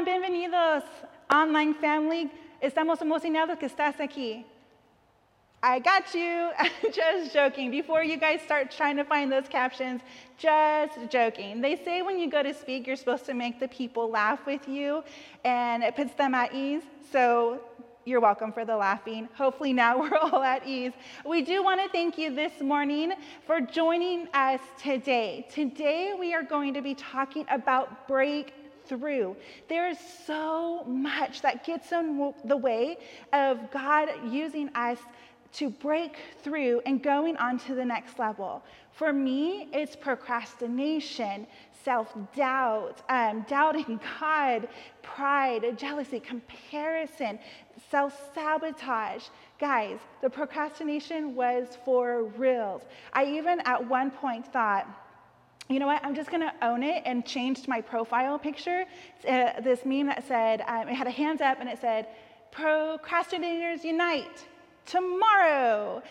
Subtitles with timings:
[0.00, 0.82] bienvenidos,
[1.30, 2.30] online family.
[2.60, 4.44] Estamos emocionados que estás aquí.
[5.62, 6.50] I got you.
[6.92, 7.70] just joking.
[7.70, 10.00] Before you guys start trying to find those captions,
[10.38, 11.60] just joking.
[11.60, 14.66] They say when you go to speak, you're supposed to make the people laugh with
[14.66, 15.04] you,
[15.44, 16.82] and it puts them at ease.
[17.12, 17.60] So
[18.04, 19.28] you're welcome for the laughing.
[19.36, 20.92] Hopefully, now we're all at ease.
[21.24, 23.12] We do want to thank you this morning
[23.46, 25.46] for joining us today.
[25.52, 28.08] Today, we are going to be talking about
[28.88, 29.34] breakthrough.
[29.68, 32.98] There is so much that gets in the way
[33.32, 34.98] of God using us
[35.54, 38.62] to break through and going on to the next level.
[38.92, 41.46] For me, it's procrastination,
[41.84, 44.68] self doubt, um, doubting God,
[45.02, 47.38] pride, jealousy, comparison,
[47.90, 49.24] self sabotage.
[49.58, 52.82] Guys, the procrastination was for reals.
[53.12, 54.86] I even at one point thought,
[55.72, 56.04] you know what?
[56.04, 58.84] I'm just to own it and changed my profile picture.
[59.28, 62.08] Uh, this meme that said, um, it had a hands up and it said,
[62.52, 64.46] Procrastinators Unite
[64.84, 66.02] tomorrow.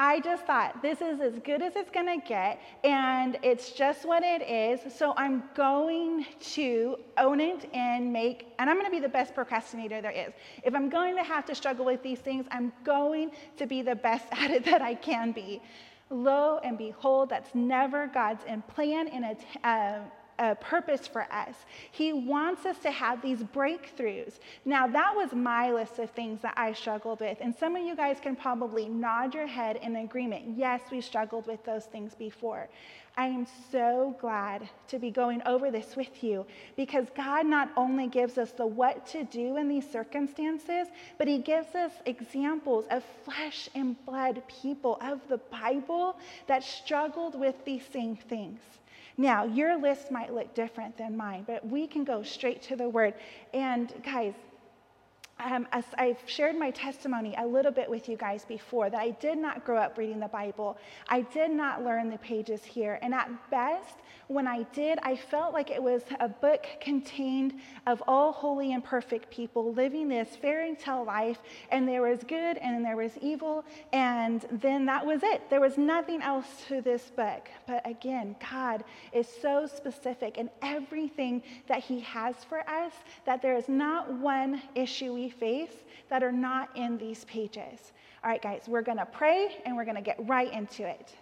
[0.00, 4.22] I just thought this is as good as it's gonna get, and it's just what
[4.22, 4.94] it is.
[4.94, 10.00] So I'm going to own it and make, and I'm gonna be the best procrastinator
[10.00, 10.32] there is.
[10.62, 13.96] If I'm going to have to struggle with these things, I'm going to be the
[13.96, 15.60] best at it that I can be.
[16.10, 20.00] Lo and behold, that's never God's plan in a, uh,
[20.38, 21.54] a purpose for us.
[21.90, 24.38] He wants us to have these breakthroughs.
[24.64, 27.38] Now, that was my list of things that I struggled with.
[27.40, 30.56] And some of you guys can probably nod your head in agreement.
[30.56, 32.68] Yes, we struggled with those things before.
[33.18, 38.06] I am so glad to be going over this with you because God not only
[38.06, 40.86] gives us the what to do in these circumstances,
[41.18, 47.36] but He gives us examples of flesh and blood people of the Bible that struggled
[47.36, 48.60] with these same things.
[49.20, 52.88] Now, your list might look different than mine, but we can go straight to the
[52.88, 53.14] word.
[53.52, 54.34] And guys,
[55.40, 59.10] um, as I've shared my testimony a little bit with you guys before, that I
[59.10, 60.78] did not grow up reading the Bible.
[61.08, 62.98] I did not learn the pages here.
[63.02, 63.96] And at best,
[64.28, 67.54] when I did, I felt like it was a book contained
[67.86, 71.38] of all holy and perfect people living this fairy tale life,
[71.70, 75.48] and there was good and there was evil, and then that was it.
[75.48, 77.48] There was nothing else to this book.
[77.66, 82.92] But again, God is so specific in everything that He has for us
[83.24, 87.92] that there is not one issue we face that are not in these pages.
[88.22, 91.12] All right, guys, we're going to pray and we're going to get right into it.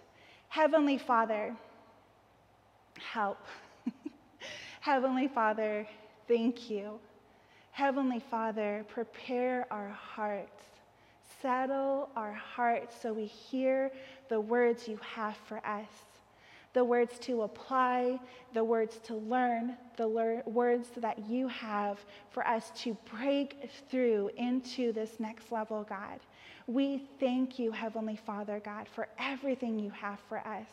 [0.49, 1.55] Heavenly Father,
[2.99, 3.45] help.
[4.81, 5.87] Heavenly Father,
[6.27, 6.99] thank you.
[7.71, 10.63] Heavenly Father, prepare our hearts.
[11.41, 13.91] Settle our hearts so we hear
[14.29, 15.87] the words you have for us
[16.77, 18.19] the words to apply,
[18.53, 21.97] the words to learn, the lear- words that you have
[22.29, 26.19] for us to break through into this next level, God.
[26.67, 30.67] We thank you, Heavenly Father, God, for everything you have for us.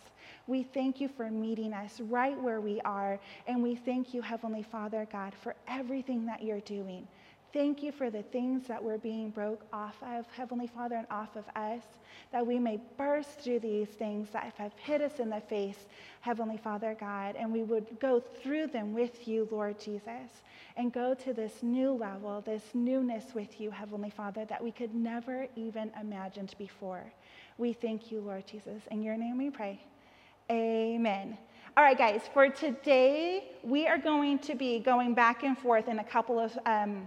[0.47, 3.19] We thank you for meeting us right where we are.
[3.47, 7.09] And we thank you, Heavenly Father, God, for everything that you're doing.
[7.54, 11.37] Thank you for the things that we're being broke off of, Heavenly Father, and off
[11.37, 11.84] of us,
[12.32, 15.87] that we may burst through these things that have hit us in the face,
[16.20, 20.43] Heavenly Father God, and we would go through them with you, Lord Jesus,
[20.76, 24.93] and go to this new level, this newness with you, Heavenly Father, that we could
[24.93, 27.04] never even imagined before.
[27.56, 28.82] We thank you, Lord Jesus.
[28.91, 29.81] In your name we pray.
[30.50, 31.38] Amen.
[31.76, 36.00] All right, guys, for today, we are going to be going back and forth in
[36.00, 37.06] a couple of um,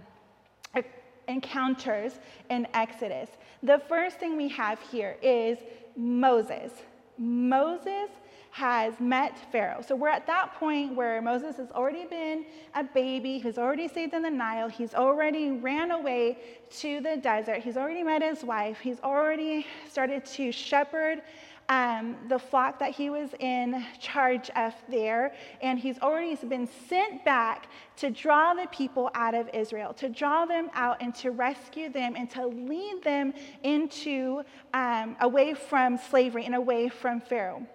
[1.28, 2.18] encounters
[2.50, 3.28] in Exodus.
[3.62, 5.58] The first thing we have here is
[5.96, 6.72] Moses.
[7.18, 8.10] Moses
[8.50, 9.82] has met Pharaoh.
[9.86, 12.44] So we're at that point where Moses has already been
[12.74, 16.38] a baby, he's already saved in the Nile, he's already ran away
[16.78, 21.22] to the desert, he's already met his wife, he's already started to shepherd
[21.68, 27.24] um, the flock that he was in charge of there, and he's already been sent
[27.24, 31.90] back to draw the people out of Israel, to draw them out and to rescue
[31.90, 37.66] them and to lead them into um, away from slavery and away from Pharaoh.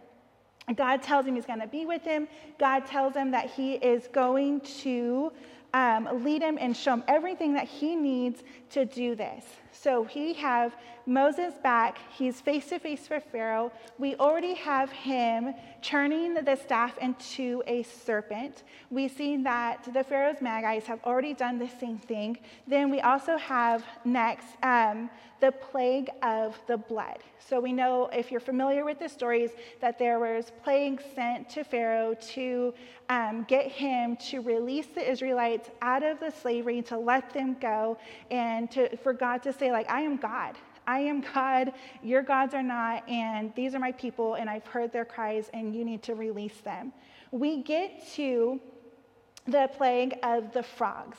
[0.76, 2.28] God tells him he's going to be with him.
[2.58, 5.32] God tells him that he is going to
[5.74, 9.44] um, lead him and show him everything that he needs to do this.
[9.72, 10.76] So we have
[11.06, 11.98] Moses back.
[12.12, 13.72] He's face to face with Pharaoh.
[13.98, 18.64] We already have him turning the staff into a serpent.
[18.90, 22.38] We see that the Pharaoh's Magi's have already done the same thing.
[22.68, 25.10] Then we also have next um,
[25.42, 27.18] the plague of the blood.
[27.40, 31.66] So we know, if you're familiar with the stories, that there was plagues sent to
[31.66, 32.74] Pharaoh to
[33.10, 37.98] um, get him to release the Israelites out of the slavery, to let them go,
[38.32, 40.56] and to, for God to say, like, I am God.
[40.86, 41.72] I am God,
[42.02, 45.74] your gods are not, and these are my people, and I've heard their cries, and
[45.74, 46.92] you need to release them.
[47.32, 48.60] We get to
[49.46, 51.18] the plague of the frogs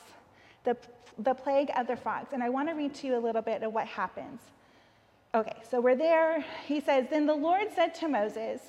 [0.65, 0.77] the,
[1.19, 2.31] the plague of the frogs.
[2.33, 4.41] And I want to read to you a little bit of what happens.
[5.35, 6.45] Okay, so we're there.
[6.67, 8.61] He says, Then the Lord said to Moses,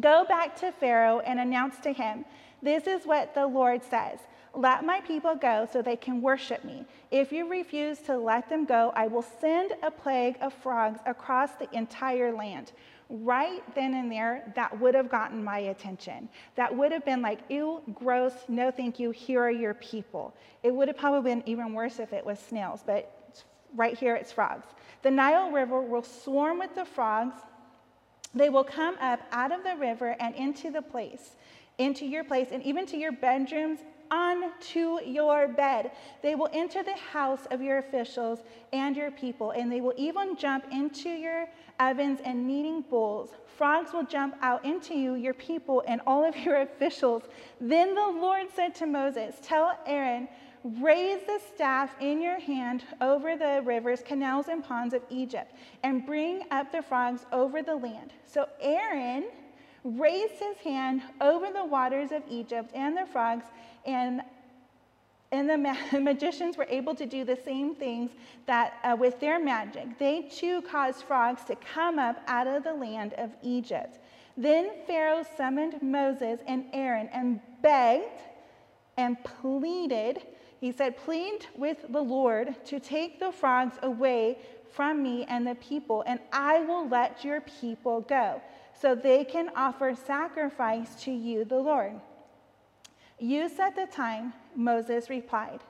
[0.00, 2.24] Go back to Pharaoh and announce to him,
[2.62, 4.18] This is what the Lord says.
[4.54, 6.84] Let my people go so they can worship me.
[7.10, 11.52] If you refuse to let them go, I will send a plague of frogs across
[11.52, 12.72] the entire land
[13.10, 16.28] right then and there, that would have gotten my attention.
[16.56, 20.34] That would have been like, ew, gross, no thank you, here are your people.
[20.62, 23.44] It would have probably been even worse if it was snails, but
[23.74, 24.66] right here it's frogs.
[25.02, 27.36] The Nile River will swarm with the frogs.
[28.34, 31.36] They will come up out of the river and into the place,
[31.78, 33.80] into your place, and even to your bedrooms
[34.10, 35.92] onto your bed.
[36.22, 38.40] They will enter the house of your officials
[38.72, 41.48] and your people, and they will even jump into your
[41.80, 43.30] ovens and kneading bowls.
[43.56, 47.22] Frogs will jump out into you, your people, and all of your officials.
[47.60, 50.28] Then the Lord said to Moses, Tell Aaron,
[50.64, 55.52] raise the staff in your hand over the rivers, canals, and ponds of Egypt,
[55.82, 58.12] and bring up the frogs over the land.
[58.26, 59.24] So Aaron
[59.84, 63.44] raised his hand over the waters of Egypt and the frogs,
[63.86, 64.22] and
[65.30, 68.10] and the ma- magicians were able to do the same things
[68.46, 69.98] that uh, with their magic.
[69.98, 73.98] They too caused frogs to come up out of the land of Egypt.
[74.36, 78.22] Then Pharaoh summoned Moses and Aaron and begged
[78.96, 80.22] and pleaded.
[80.60, 84.38] He said, Plead with the Lord to take the frogs away
[84.70, 88.40] from me and the people, and I will let your people go,
[88.80, 91.94] so they can offer sacrifice to you, the Lord.
[93.18, 95.60] You set the time, Moses replied.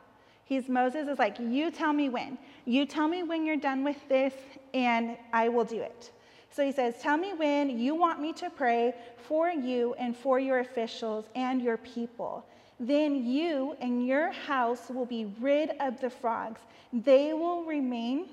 [0.44, 2.38] He's Moses is like, You tell me when.
[2.64, 4.34] You tell me when you're done with this,
[4.74, 6.10] and I will do it.
[6.50, 10.38] So he says, Tell me when you want me to pray for you and for
[10.38, 12.44] your officials and your people.
[12.80, 16.60] Then you and your house will be rid of the frogs.
[16.92, 18.28] They will remain,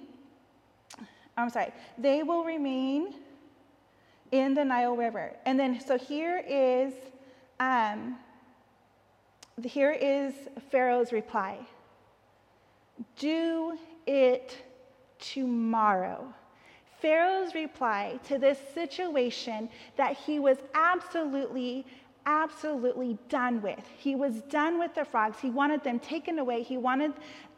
[1.36, 3.16] I'm sorry, they will remain
[4.32, 5.34] in the Nile River.
[5.46, 6.94] And then, so here is
[7.60, 8.18] um,
[9.64, 10.34] here is
[10.70, 11.60] Pharaoh's reply
[13.18, 14.58] Do it
[15.20, 16.34] tomorrow.
[17.02, 21.86] Pharaoh's reply to this situation that he was absolutely,
[22.26, 23.84] absolutely done with.
[23.98, 25.40] He was done with the frogs.
[25.40, 26.64] He wanted them taken away.
[26.64, 27.14] He wanted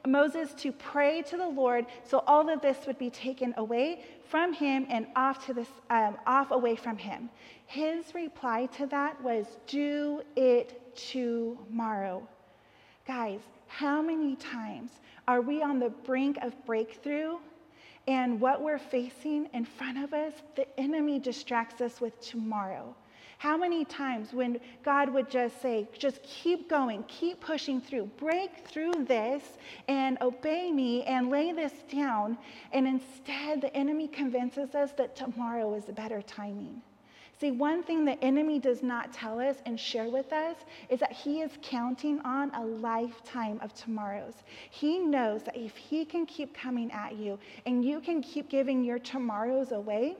[0.07, 4.53] Moses to pray to the Lord so all of this would be taken away from
[4.53, 7.29] him and off to this, um, off away from him.
[7.65, 12.27] His reply to that was, "Do it tomorrow.
[13.05, 14.91] Guys, how many times
[15.27, 17.37] are we on the brink of breakthrough
[18.07, 22.95] and what we're facing in front of us, the enemy distracts us with tomorrow?
[23.39, 28.67] How many times when God would just say, just keep going, keep pushing through, break
[28.67, 29.43] through this
[29.87, 32.39] and obey me and lay this down,
[32.73, 36.81] and instead the enemy convinces us that tomorrow is a better timing.
[37.39, 40.55] See, one thing the enemy does not tell us and share with us
[40.89, 44.33] is that he is counting on a lifetime of tomorrows.
[44.71, 48.83] He knows that if he can keep coming at you and you can keep giving
[48.83, 50.17] your tomorrows away,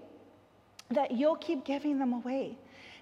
[0.91, 2.55] that you'll keep giving them away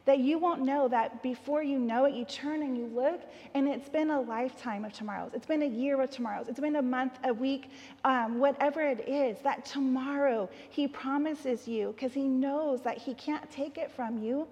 [0.05, 3.21] that you won't know that before you know it, you turn and you look,
[3.55, 5.31] and it's been a lifetime of tomorrows.
[5.33, 6.47] It's been a year of tomorrows.
[6.47, 7.71] It's been a month, a week,
[8.03, 13.49] um, whatever it is, that tomorrow He promises you because He knows that He can't
[13.49, 14.47] take it from you.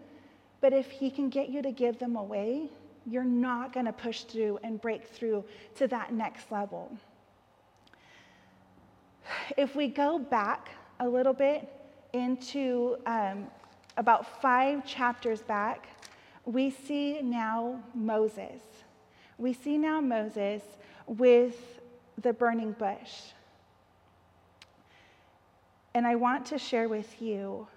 [0.60, 2.70] But if He can get you to give them away,
[3.06, 5.44] you're not going to push through and break through
[5.76, 6.98] to that next level.
[9.56, 10.70] If we go back
[11.00, 11.70] a little bit
[12.14, 13.48] into um,
[13.98, 15.88] about five chapters back,
[16.46, 18.62] we see now Moses.
[19.38, 20.62] We see now Moses
[21.08, 21.80] with
[22.22, 23.32] the burning bush.
[25.94, 27.68] And I want to share with you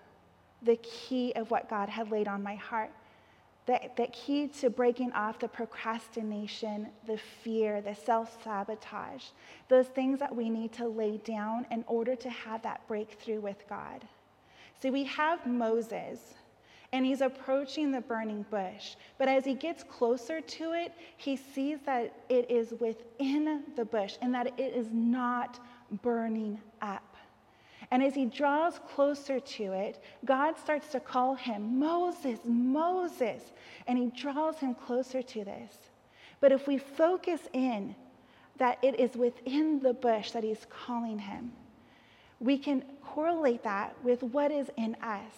[0.62, 2.90] the key of what God had laid on my heart.
[3.66, 9.24] the, the key to breaking off the procrastination, the fear, the self sabotage,
[9.68, 13.62] those things that we need to lay down in order to have that breakthrough with
[13.68, 14.06] God.
[14.80, 16.34] See, we have Moses,
[16.92, 18.96] and he's approaching the burning bush.
[19.18, 24.16] But as he gets closer to it, he sees that it is within the bush
[24.22, 25.58] and that it is not
[26.02, 27.16] burning up.
[27.90, 33.52] And as he draws closer to it, God starts to call him, Moses, Moses.
[33.86, 35.72] And he draws him closer to this.
[36.40, 37.94] But if we focus in
[38.58, 41.52] that it is within the bush that he's calling him,
[42.40, 45.32] we can correlate that with what is in us.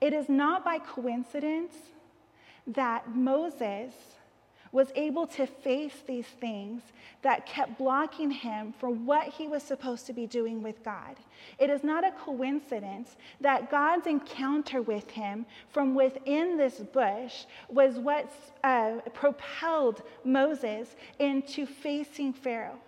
[0.00, 1.74] It is not by coincidence
[2.66, 3.92] that Moses
[4.72, 6.82] was able to face these things
[7.22, 11.16] that kept blocking him from what he was supposed to be doing with God.
[11.58, 17.96] It is not a coincidence that God's encounter with him from within this bush was
[17.96, 18.32] what
[18.62, 22.78] uh, propelled Moses into facing Pharaoh,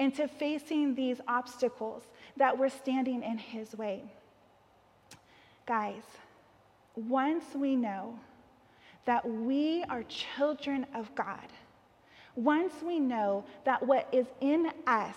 [0.00, 2.02] into facing these obstacles
[2.38, 4.02] that were standing in his way.
[5.66, 6.02] Guys,
[6.96, 8.18] once we know
[9.04, 11.46] that we are children of God,
[12.34, 15.16] once we know that what is in us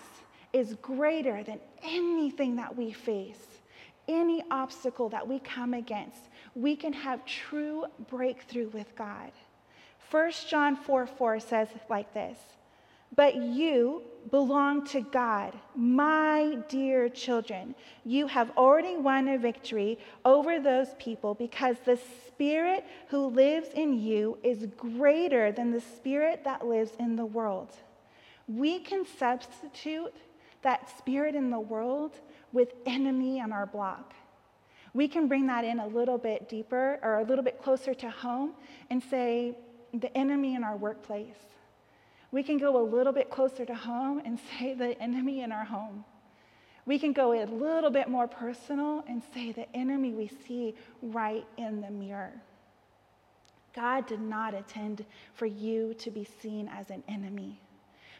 [0.52, 3.62] is greater than anything that we face,
[4.06, 9.32] any obstacle that we come against, we can have true breakthrough with God.
[10.10, 12.38] 1 John 4 4 says like this
[13.16, 17.74] but you belong to God, my dear children.
[18.04, 24.00] You have already won a victory over those people because the spirit who lives in
[24.00, 27.76] you is greater than the spirit that lives in the world.
[28.48, 30.14] We can substitute
[30.62, 32.12] that spirit in the world
[32.52, 34.14] with enemy on our block.
[34.94, 38.10] We can bring that in a little bit deeper or a little bit closer to
[38.10, 38.52] home
[38.90, 39.58] and say
[39.92, 41.36] the enemy in our workplace
[42.34, 45.64] we can go a little bit closer to home and say the enemy in our
[45.64, 46.04] home.
[46.84, 51.46] We can go a little bit more personal and say the enemy we see right
[51.58, 52.32] in the mirror.
[53.72, 57.60] God did not intend for you to be seen as an enemy.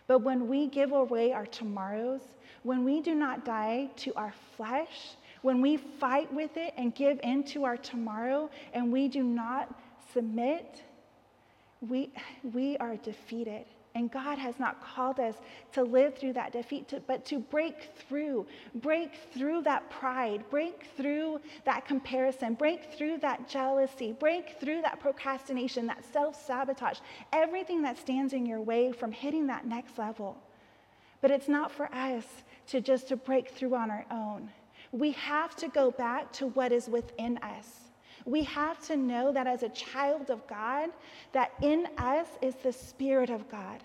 [0.07, 2.23] But when we give away our tomorrows,
[2.63, 7.19] when we do not die to our flesh, when we fight with it and give
[7.25, 9.75] into our tomorrow and we do not
[10.13, 10.85] submit,
[11.81, 12.13] we,
[12.53, 13.65] we are defeated.
[13.97, 15.37] And God has not called us
[15.73, 20.83] to live through that defeat, to, but to break through, break through that pride, break
[20.97, 26.99] through that comparison, break through that jealousy, break through that procrastination, that self sabotage,
[27.33, 30.37] everything that stands in your way from hitting that next level.
[31.21, 32.25] But it's not for us
[32.69, 34.51] to just to break through on our own.
[34.91, 37.94] We have to go back to what is within us.
[38.25, 40.91] We have to know that as a child of God,
[41.33, 43.81] that in us is the Spirit of God,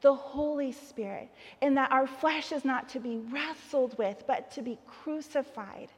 [0.00, 1.28] the Holy Spirit,
[1.60, 5.90] and that our flesh is not to be wrestled with, but to be crucified.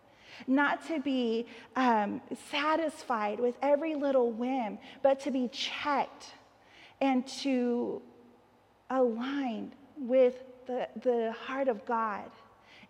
[0.49, 6.33] Not to be um, satisfied with every little whim, but to be checked
[7.00, 8.03] and to
[8.91, 12.31] align with the, the heart of God.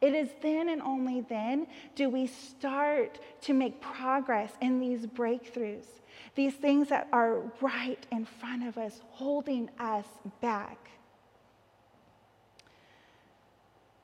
[0.05, 5.87] It is then and only then do we start to make progress in these breakthroughs,
[6.35, 10.05] these things that are right in front of us, holding us
[10.43, 10.91] back.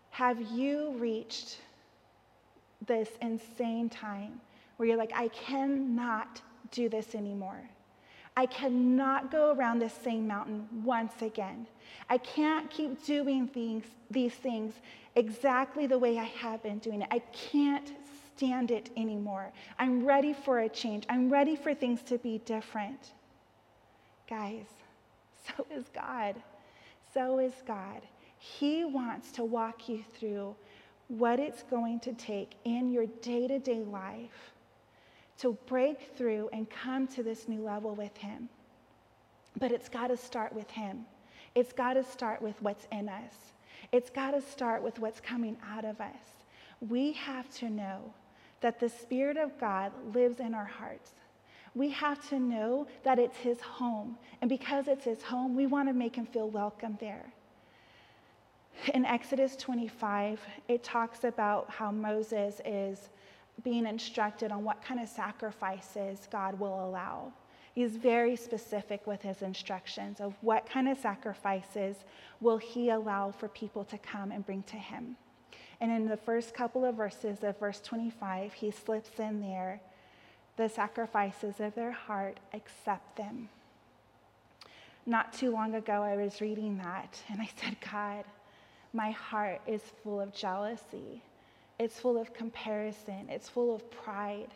[0.09, 1.59] Have you reached
[2.87, 4.41] this insane time
[4.79, 6.41] where you're like, I cannot
[6.71, 7.69] do this anymore?
[8.41, 11.67] I cannot go around this same mountain once again.
[12.09, 14.73] I can't keep doing things, these things
[15.15, 17.09] exactly the way I have been doing it.
[17.11, 17.93] I can't
[18.35, 19.53] stand it anymore.
[19.79, 21.05] I'm ready for a change.
[21.11, 23.13] I'm ready for things to be different.
[24.27, 24.69] Guys,
[25.47, 26.37] so is God.
[27.13, 28.01] So is God.
[28.39, 30.57] He wants to walk you through
[31.09, 34.55] what it's going to take in your day to day life
[35.41, 38.49] to break through and come to this new level with Him.
[39.59, 41.07] But it's got to start with Him.
[41.55, 43.35] It's got to start with what's in us.
[43.93, 46.45] It's got to start with what's coming out of us.
[46.89, 48.13] We have to know
[48.61, 51.13] that the Spirit of God lives in our hearts.
[51.75, 54.17] We have to know that it's His home.
[54.41, 57.33] And because it's His home, we want to make Him feel welcome there.
[58.95, 63.09] In Exodus 25, it talks about how Moses is
[63.63, 67.33] being instructed on what kind of sacrifices God will allow.
[67.75, 71.97] He's very specific with his instructions of what kind of sacrifices
[72.41, 75.17] will he allow for people to come and bring to him.
[75.81, 79.81] And in the first couple of verses of verse 25, he slips in there
[80.57, 83.49] the sacrifices of their heart, accept them.
[85.07, 88.25] Not too long ago, I was reading that and I said, God,
[88.93, 91.23] my heart is full of jealousy.
[91.81, 93.31] It's full of comparison.
[93.31, 94.51] It's full of pride.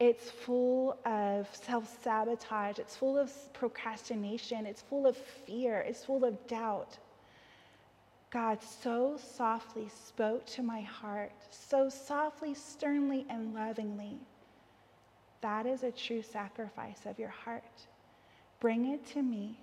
[0.00, 2.80] It's full of self sabotage.
[2.80, 4.66] It's full of procrastination.
[4.66, 5.84] It's full of fear.
[5.86, 6.98] It's full of doubt.
[8.32, 14.18] God so softly spoke to my heart, so softly, sternly, and lovingly.
[15.42, 17.86] That is a true sacrifice of your heart.
[18.58, 19.56] Bring it to me,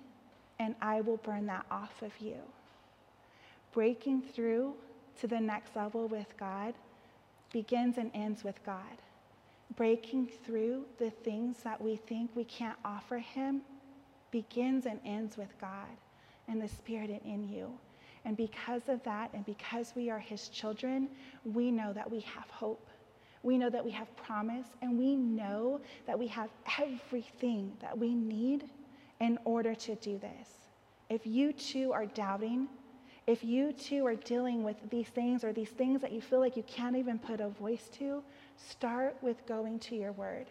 [0.58, 2.38] and I will burn that off of you.
[3.74, 4.72] Breaking through
[5.20, 6.72] to the next level with God
[7.52, 8.82] begins and ends with God.
[9.76, 13.62] Breaking through the things that we think we can't offer Him
[14.30, 15.88] begins and ends with God
[16.48, 17.70] and the Spirit in you.
[18.24, 21.08] And because of that, and because we are His children,
[21.44, 22.88] we know that we have hope.
[23.42, 28.14] We know that we have promise, and we know that we have everything that we
[28.14, 28.64] need
[29.20, 30.48] in order to do this.
[31.10, 32.68] If you too are doubting,
[33.26, 36.56] if you too are dealing with these things or these things that you feel like
[36.56, 38.22] you can't even put a voice to,
[38.56, 40.46] start with going to your word.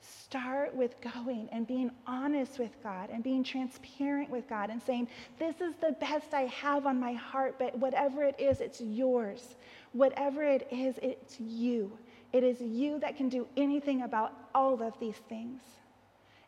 [0.00, 5.08] Start with going and being honest with God and being transparent with God and saying,
[5.38, 9.56] This is the best I have on my heart, but whatever it is, it's yours.
[9.92, 11.98] Whatever it is, it's you.
[12.32, 15.62] It is you that can do anything about all of these things.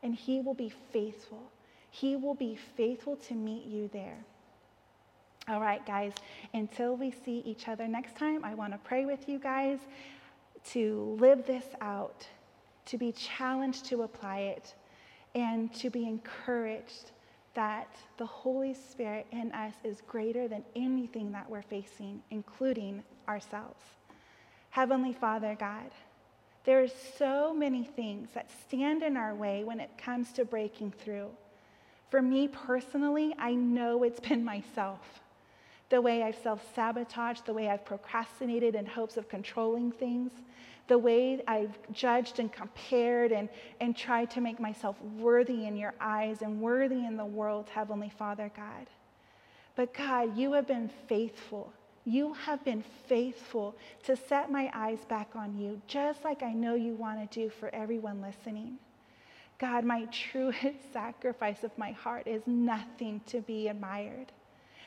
[0.02, 1.50] And He will be faithful.
[1.90, 4.18] He will be faithful to meet you there.
[5.50, 6.12] All right, guys,
[6.54, 9.80] until we see each other next time, I want to pray with you guys
[10.66, 12.24] to live this out
[12.86, 14.74] to be challenged to apply it,
[15.34, 17.10] and to be encouraged
[17.54, 23.82] that the Holy Spirit in us is greater than anything that we're facing, including ourselves.
[24.70, 25.90] Heavenly Father, God,
[26.62, 26.88] there are
[27.18, 31.30] so many things that stand in our way when it comes to breaking through.
[32.08, 35.00] For me personally, I know it's been myself.
[35.90, 40.32] The way I've self sabotaged, the way I've procrastinated in hopes of controlling things,
[40.86, 43.48] the way I've judged and compared and,
[43.80, 48.10] and tried to make myself worthy in your eyes and worthy in the world, Heavenly
[48.10, 48.86] Father God.
[49.76, 51.72] But God, you have been faithful.
[52.04, 56.74] You have been faithful to set my eyes back on you, just like I know
[56.74, 58.78] you want to do for everyone listening.
[59.58, 64.32] God, my truest sacrifice of my heart is nothing to be admired.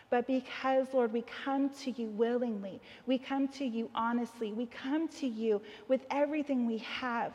[0.10, 5.08] But because, Lord, we come to you willingly, we come to you honestly, we come
[5.10, 7.34] to you with everything we have,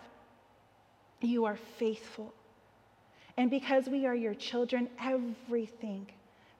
[1.20, 2.32] you are faithful.
[3.36, 6.06] And because we are your children, everything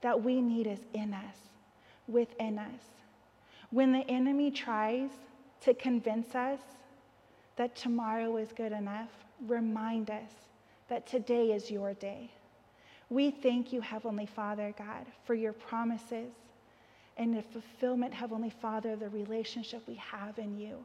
[0.01, 1.37] that we need is in us,
[2.07, 2.83] within us.
[3.71, 5.11] When the enemy tries
[5.62, 6.61] to convince us
[7.57, 9.11] that tomorrow is good enough,
[9.47, 10.31] remind us
[10.88, 12.31] that today is your day.
[13.11, 16.31] We thank you, Heavenly Father, God, for your promises
[17.16, 20.77] and the fulfillment, Heavenly Father, of the relationship we have in you.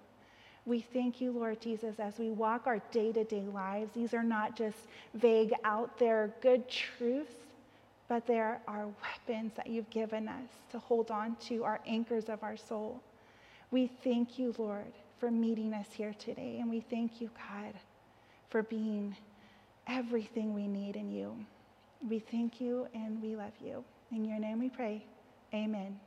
[0.66, 3.92] We thank you, Lord Jesus, as we walk our day to day lives.
[3.94, 4.78] These are not just
[5.14, 7.36] vague, out there, good truths,
[8.08, 12.42] but there are weapons that you've given us to hold on to, our anchors of
[12.42, 13.02] our soul.
[13.72, 16.60] We thank you, Lord, for meeting us here today.
[16.62, 17.74] And we thank you, God,
[18.50, 19.18] for being
[19.88, 21.36] everything we need in you.
[22.08, 23.84] We thank you and we love you.
[24.12, 25.06] In your name we pray.
[25.54, 26.00] Amen.